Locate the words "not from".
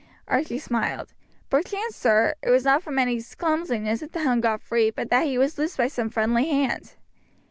2.65-2.97